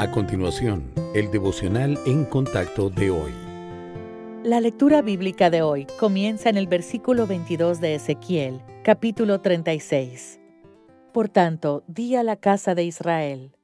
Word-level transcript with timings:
A 0.00 0.10
continuación, 0.10 0.90
el 1.14 1.30
devocional 1.30 1.98
en 2.06 2.24
contacto 2.24 2.88
de 2.88 3.10
hoy. 3.10 3.34
La 4.42 4.58
lectura 4.62 5.02
bíblica 5.02 5.50
de 5.50 5.60
hoy 5.60 5.86
comienza 5.98 6.48
en 6.48 6.56
el 6.56 6.68
versículo 6.68 7.26
22 7.26 7.82
de 7.82 7.96
Ezequiel, 7.96 8.62
capítulo 8.82 9.42
36. 9.42 10.40
Por 11.12 11.28
tanto, 11.28 11.84
di 11.86 12.16
a 12.16 12.22
la 12.22 12.36
casa 12.36 12.74
de 12.74 12.84
Israel, 12.84 13.54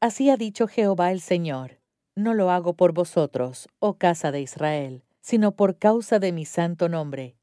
así 0.00 0.30
ha 0.30 0.36
dicho 0.36 0.66
Jehová 0.66 1.12
el 1.12 1.20
Señor, 1.20 1.78
no 2.16 2.34
lo 2.34 2.50
hago 2.50 2.74
por 2.74 2.92
vosotros, 2.92 3.68
oh 3.78 3.96
casa 3.96 4.32
de 4.32 4.40
Israel, 4.40 5.04
sino 5.20 5.52
por 5.52 5.78
causa 5.78 6.18
de 6.18 6.32
mi 6.32 6.44
santo 6.44 6.88
nombre, 6.88 7.36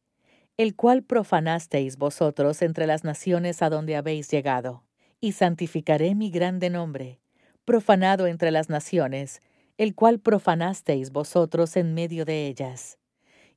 el 0.57 0.75
cual 0.75 1.03
profanasteis 1.03 1.95
vosotros 1.95 2.61
entre 2.61 2.85
las 2.85 3.05
naciones 3.05 3.61
a 3.61 3.69
donde 3.69 3.95
habéis 3.95 4.29
llegado, 4.29 4.83
y 5.21 5.31
santificaré 5.31 6.15
mi 6.15 6.31
grande 6.31 6.69
nombre 6.69 7.21
profanado 7.65 8.27
entre 8.27 8.51
las 8.51 8.69
naciones, 8.69 9.41
el 9.77 9.95
cual 9.95 10.19
profanasteis 10.19 11.11
vosotros 11.11 11.75
en 11.77 11.93
medio 11.93 12.25
de 12.25 12.47
ellas. 12.47 12.97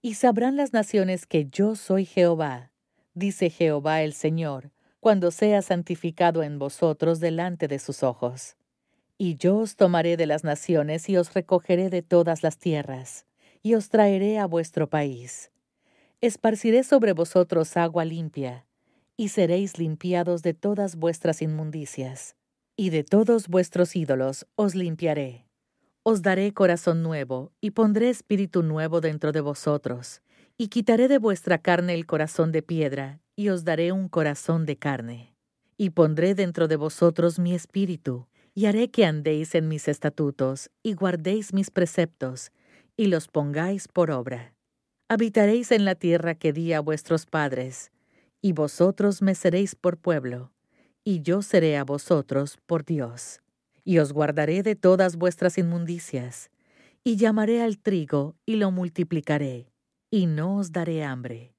Y 0.03 0.15
sabrán 0.15 0.57
las 0.57 0.73
naciones 0.73 1.27
que 1.27 1.47
yo 1.47 1.77
soy 1.77 2.05
Jehová, 2.05 2.71
dice 3.15 3.51
Jehová 3.51 4.03
el 4.03 4.13
Señor, 4.13 4.71
cuando 5.01 5.31
sea 5.31 5.63
santificado 5.63 6.43
en 6.43 6.59
vosotros 6.59 7.21
delante 7.21 7.69
de 7.69 7.79
sus 7.79 8.03
ojos. 8.03 8.57
Y 9.17 9.37
yo 9.37 9.59
os 9.59 9.77
tomaré 9.77 10.17
de 10.17 10.27
las 10.27 10.45
naciones 10.45 11.09
y 11.09 11.17
os 11.17 11.33
recogeré 11.35 11.91
de 11.91 12.03
todas 12.03 12.43
las 12.43 12.59
tierras, 12.59 13.27
y 13.63 13.75
os 13.75 13.89
traeré 13.89 14.39
a 14.39 14.47
vuestro 14.47 14.89
país. 14.89 15.51
Esparciré 16.21 16.85
sobre 16.85 17.13
vosotros 17.13 17.77
agua 17.77 18.05
limpia, 18.05 18.67
y 19.17 19.29
seréis 19.29 19.79
limpiados 19.79 20.43
de 20.43 20.55
todas 20.55 20.97
vuestras 20.97 21.43
inmundicias 21.43 22.37
y 22.77 22.91
de 22.91 23.05
todos 23.05 23.49
vuestros 23.49 23.95
ídolos 23.95 24.47
os 24.57 24.75
limpiaré. 24.75 25.47
Os 26.03 26.23
daré 26.23 26.53
corazón 26.53 27.03
nuevo, 27.03 27.53
y 27.61 27.71
pondré 27.71 28.11
espíritu 28.11 28.63
nuevo 28.63 29.01
dentro 29.01 29.33
de 29.33 29.41
vosotros, 29.41 30.23
y 30.59 30.69
quitaré 30.69 31.09
de 31.09 31.19
vuestra 31.19 31.59
carne 31.59 31.95
el 31.95 32.07
corazón 32.07 32.53
de 32.53 32.63
piedra, 32.63 33.21
y 33.37 33.49
os 33.49 33.65
daré 33.65 33.93
un 33.93 34.09
corazón 34.09 34.67
de 34.67 34.77
carne. 34.77 35.35
Y 35.77 35.91
pondré 35.91 36.35
dentro 36.35 36.69
de 36.69 36.77
vosotros 36.77 37.39
mi 37.39 37.55
espíritu, 37.55 38.27
y 38.55 38.67
haré 38.67 38.91
que 38.91 39.07
andéis 39.07 39.55
en 39.55 39.69
mis 39.69 39.89
estatutos, 39.89 40.71
y 40.83 40.95
guardéis 40.95 41.55
mis 41.55 41.71
preceptos, 41.71 42.53
y 42.97 43.07
los 43.07 43.29
pongáis 43.29 43.89
por 43.89 44.11
obra. 44.11 44.55
Habitaréis 45.09 45.73
en 45.73 45.85
la 45.85 45.95
tierra 45.95 46.35
que 46.35 46.53
di 46.53 46.73
a 46.73 46.81
vuestros 46.81 47.27
padres, 47.27 47.93
y 48.43 48.53
vosotros 48.53 49.23
me 49.23 49.35
seréis 49.35 49.75
por 49.75 49.97
pueblo 49.97 50.54
y 51.05 51.21
yo 51.21 51.43
seré 51.43 51.77
a 51.77 51.85
vosotros 51.85 52.59
por 52.67 52.85
Dios, 52.85 53.41
y 53.85 53.99
os 53.99 54.13
guardaré 54.13 54.63
de 54.63 54.75
todas 54.75 55.17
vuestras 55.17 55.59
inmundicias, 55.59 56.51
y 57.05 57.17
llamaré 57.17 57.63
al 57.63 57.79
trigo 57.79 58.35
y 58.47 58.57
lo 58.57 58.71
multiplicaré, 58.71 59.69
y 60.11 60.27
no 60.27 60.57
os 60.57 60.73
daré 60.73 61.05
hambre. 61.05 61.55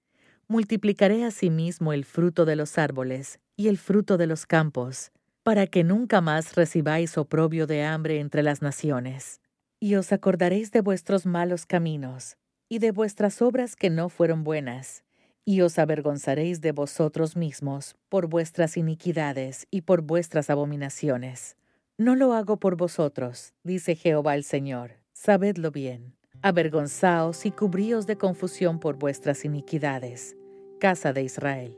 Multiplicaré 0.48 1.24
asimismo 1.24 1.94
el 1.94 2.06
fruto 2.06 2.46
de 2.46 2.56
los 2.56 2.78
árboles 2.78 3.40
y 3.56 3.68
el 3.68 3.78
fruto 3.78 4.18
de 4.18 4.28
los 4.28 4.46
campos, 4.46 5.12
para 5.44 5.68
que 5.68 5.84
nunca 5.84 6.22
más 6.22 6.56
recibáis 6.56 7.18
oprobio 7.18 7.68
de 7.68 7.84
hambre 7.84 8.20
entre 8.20 8.42
las 8.42 8.64
naciones. 8.64 9.42
Y 9.80 9.96
os 9.96 10.12
acordaréis 10.12 10.72
de 10.72 10.82
vuestros 10.82 11.28
malos 11.28 11.68
caminos, 11.68 12.38
y 12.68 12.80
de 12.80 12.92
vuestras 12.92 13.42
obras 13.44 13.76
que 13.76 13.92
no 13.92 14.10
fueron 14.10 14.44
buenas, 14.44 15.05
y 15.46 15.62
os 15.62 15.78
avergonzaréis 15.78 16.60
de 16.60 16.72
vosotros 16.72 17.38
mismos 17.38 17.96
por 18.10 18.28
vuestras 18.28 18.78
iniquidades 18.78 19.68
y 19.70 19.82
por 19.82 20.02
vuestras 20.02 20.50
abominaciones. 20.50 21.56
No 21.98 22.16
lo 22.16 22.34
hago 22.34 22.58
por 22.58 22.76
vosotros, 22.76 23.54
dice 23.64 23.96
Jehová 23.96 24.36
el 24.36 24.44
Señor, 24.44 24.94
sabedlo 25.14 25.72
bien. 25.72 26.16
Avergonzaos 26.42 27.46
y 27.46 27.52
cubríos 27.52 28.08
de 28.08 28.18
confusión 28.18 28.80
por 28.80 28.98
vuestras 28.98 29.46
iniquidades, 29.46 30.36
casa 30.80 31.14
de 31.14 31.24
Israel. 31.24 31.78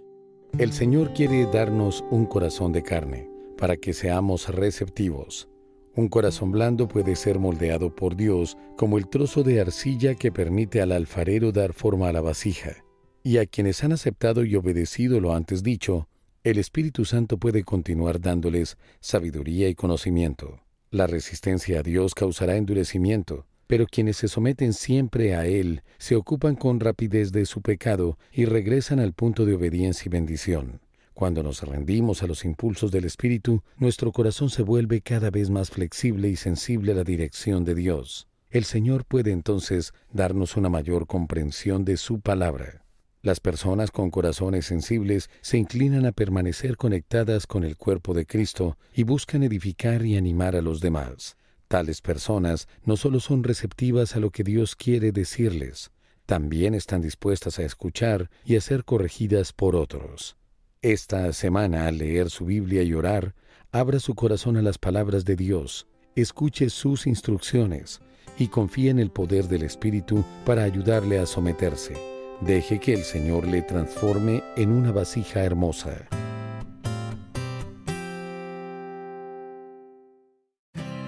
El 0.57 0.71
Señor 0.71 1.13
quiere 1.13 1.45
darnos 1.45 2.03
un 2.09 2.25
corazón 2.25 2.71
de 2.71 2.81
carne, 2.81 3.29
para 3.57 3.77
que 3.77 3.93
seamos 3.93 4.47
receptivos. 4.49 5.49
Un 5.93 6.07
corazón 6.07 6.51
blando 6.51 6.87
puede 6.87 7.15
ser 7.15 7.37
moldeado 7.37 7.93
por 7.93 8.15
Dios 8.15 8.57
como 8.77 8.97
el 8.97 9.07
trozo 9.07 9.43
de 9.43 9.59
arcilla 9.61 10.15
que 10.15 10.31
permite 10.31 10.81
al 10.81 10.91
alfarero 10.91 11.51
dar 11.51 11.73
forma 11.73 12.09
a 12.09 12.13
la 12.13 12.21
vasija 12.21 12.86
y 13.27 13.39
a 13.39 13.45
quienes 13.45 13.83
han 13.83 13.91
aceptado 13.91 14.45
y 14.45 14.55
obedecido 14.55 15.19
lo 15.19 15.35
antes 15.35 15.61
dicho, 15.61 16.07
el 16.45 16.57
Espíritu 16.57 17.03
Santo 17.03 17.37
puede 17.37 17.65
continuar 17.65 18.21
dándoles 18.21 18.77
sabiduría 19.01 19.67
y 19.67 19.75
conocimiento. 19.75 20.61
La 20.91 21.07
resistencia 21.07 21.81
a 21.81 21.83
Dios 21.83 22.15
causará 22.15 22.55
endurecimiento, 22.55 23.45
pero 23.67 23.85
quienes 23.85 24.15
se 24.15 24.29
someten 24.29 24.71
siempre 24.71 25.35
a 25.35 25.45
Él 25.45 25.83
se 25.97 26.15
ocupan 26.15 26.55
con 26.55 26.79
rapidez 26.79 27.33
de 27.33 27.45
su 27.45 27.61
pecado 27.61 28.17
y 28.31 28.45
regresan 28.45 29.01
al 29.01 29.11
punto 29.11 29.45
de 29.45 29.55
obediencia 29.55 30.03
y 30.05 30.09
bendición. 30.09 30.79
Cuando 31.13 31.43
nos 31.43 31.63
rendimos 31.63 32.23
a 32.23 32.27
los 32.27 32.45
impulsos 32.45 32.91
del 32.93 33.03
Espíritu, 33.03 33.61
nuestro 33.75 34.13
corazón 34.13 34.49
se 34.49 34.63
vuelve 34.63 35.01
cada 35.01 35.31
vez 35.31 35.49
más 35.49 35.69
flexible 35.69 36.29
y 36.29 36.37
sensible 36.37 36.93
a 36.93 36.95
la 36.95 37.03
dirección 37.03 37.65
de 37.65 37.75
Dios. 37.75 38.29
El 38.49 38.63
Señor 38.63 39.03
puede 39.03 39.33
entonces 39.33 39.91
darnos 40.13 40.55
una 40.55 40.69
mayor 40.69 41.07
comprensión 41.07 41.83
de 41.83 41.97
su 41.97 42.21
palabra. 42.21 42.86
Las 43.21 43.39
personas 43.39 43.91
con 43.91 44.11
corazones 44.11 44.65
sensibles 44.65 45.29
se 45.41 45.57
inclinan 45.57 46.05
a 46.05 46.11
permanecer 46.11 46.77
conectadas 46.77 47.47
con 47.47 47.63
el 47.63 47.75
cuerpo 47.75 48.13
de 48.13 48.25
Cristo 48.25 48.77
y 48.93 49.03
buscan 49.03 49.43
edificar 49.43 50.05
y 50.05 50.17
animar 50.17 50.55
a 50.55 50.61
los 50.61 50.81
demás. 50.81 51.35
Tales 51.67 52.01
personas 52.01 52.67
no 52.85 52.95
solo 52.95 53.19
son 53.19 53.43
receptivas 53.43 54.15
a 54.15 54.19
lo 54.19 54.29
que 54.29 54.43
Dios 54.43 54.75
quiere 54.75 55.11
decirles, 55.11 55.91
también 56.25 56.73
están 56.73 57.01
dispuestas 57.01 57.57
a 57.57 57.63
escuchar 57.63 58.29
y 58.45 58.55
a 58.55 58.61
ser 58.61 58.83
corregidas 58.85 59.53
por 59.53 59.75
otros. 59.75 60.37
Esta 60.81 61.33
semana, 61.33 61.87
al 61.87 61.97
leer 61.97 62.29
su 62.29 62.45
Biblia 62.45 62.83
y 62.83 62.93
orar, 62.93 63.33
abra 63.71 63.99
su 63.99 64.13
corazón 64.13 64.57
a 64.57 64.61
las 64.61 64.77
palabras 64.77 65.25
de 65.25 65.35
Dios, 65.35 65.87
escuche 66.15 66.69
sus 66.69 67.07
instrucciones 67.07 68.01
y 68.37 68.47
confíe 68.47 68.89
en 68.89 68.99
el 68.99 69.09
poder 69.09 69.47
del 69.47 69.63
Espíritu 69.63 70.23
para 70.45 70.63
ayudarle 70.63 71.17
a 71.19 71.25
someterse. 71.25 72.16
Deje 72.41 72.79
que 72.79 72.93
el 72.93 73.03
Señor 73.03 73.47
le 73.47 73.61
transforme 73.61 74.43
en 74.55 74.71
una 74.71 74.91
vasija 74.91 75.43
hermosa. 75.43 76.07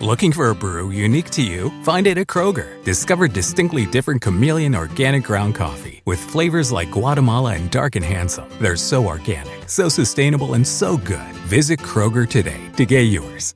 Looking 0.02 0.32
for 0.32 0.50
a 0.50 0.56
brew 0.56 0.92
unique 0.92 1.30
to 1.32 1.42
you? 1.42 1.72
Find 1.84 2.08
it 2.08 2.18
at 2.18 2.28
Kroger. 2.28 2.82
Discover 2.86 3.28
distinctly 3.28 3.86
different 3.86 4.22
chameleon 4.22 4.74
organic 4.74 5.24
ground 5.24 5.56
coffee 5.56 6.02
with 6.06 6.20
flavors 6.20 6.72
like 6.72 6.90
Guatemala 6.90 7.56
and 7.56 7.70
Dark 7.70 7.98
and 7.98 8.06
Handsome. 8.06 8.48
They're 8.60 8.78
so 8.78 9.06
organic, 9.06 9.70
so 9.70 9.90
sustainable, 9.90 10.54
and 10.54 10.66
so 10.66 10.96
good. 10.98 11.34
Visit 11.48 11.80
Kroger 11.80 12.28
today 12.28 12.62
to 12.78 12.86
get 12.86 13.02
yours. 13.02 13.56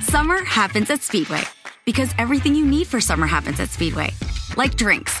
Summer 0.00 0.42
happens 0.44 0.90
at 0.90 1.02
Speedway 1.02 1.42
because 1.84 2.14
everything 2.18 2.54
you 2.54 2.64
need 2.64 2.86
for 2.86 3.00
summer 3.00 3.26
happens 3.26 3.60
at 3.60 3.68
Speedway. 3.68 4.12
Like 4.56 4.76
drinks, 4.76 5.20